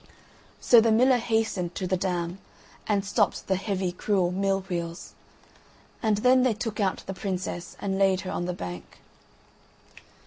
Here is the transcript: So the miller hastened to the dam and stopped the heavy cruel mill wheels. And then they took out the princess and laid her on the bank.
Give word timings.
So 0.59 0.81
the 0.81 0.91
miller 0.91 1.19
hastened 1.19 1.75
to 1.75 1.85
the 1.85 1.95
dam 1.95 2.39
and 2.87 3.05
stopped 3.05 3.45
the 3.45 3.55
heavy 3.55 3.91
cruel 3.91 4.31
mill 4.31 4.61
wheels. 4.61 5.13
And 6.01 6.17
then 6.25 6.41
they 6.41 6.55
took 6.55 6.79
out 6.79 7.03
the 7.05 7.13
princess 7.13 7.77
and 7.79 7.99
laid 7.99 8.21
her 8.21 8.31
on 8.31 8.45
the 8.45 8.53
bank. 8.53 8.97